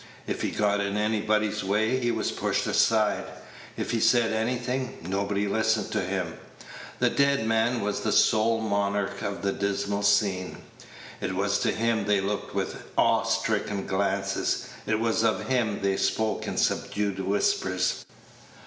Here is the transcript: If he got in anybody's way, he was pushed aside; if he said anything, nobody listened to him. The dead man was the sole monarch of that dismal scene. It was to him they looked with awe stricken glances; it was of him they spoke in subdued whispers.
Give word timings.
If 0.25 0.41
he 0.41 0.49
got 0.49 0.79
in 0.79 0.97
anybody's 0.97 1.63
way, 1.63 1.99
he 1.99 2.09
was 2.09 2.31
pushed 2.31 2.65
aside; 2.65 3.23
if 3.77 3.91
he 3.91 3.99
said 3.99 4.33
anything, 4.33 4.97
nobody 5.07 5.47
listened 5.47 5.91
to 5.91 6.01
him. 6.01 6.39
The 6.97 7.11
dead 7.11 7.45
man 7.45 7.81
was 7.81 7.99
the 7.99 8.11
sole 8.11 8.59
monarch 8.61 9.21
of 9.21 9.43
that 9.43 9.59
dismal 9.59 10.01
scene. 10.01 10.57
It 11.21 11.35
was 11.35 11.59
to 11.59 11.71
him 11.71 12.05
they 12.07 12.19
looked 12.19 12.55
with 12.55 12.81
awe 12.97 13.21
stricken 13.21 13.85
glances; 13.85 14.69
it 14.87 14.99
was 14.99 15.23
of 15.23 15.47
him 15.49 15.81
they 15.83 15.97
spoke 15.97 16.47
in 16.47 16.57
subdued 16.57 17.19
whispers. 17.19 18.03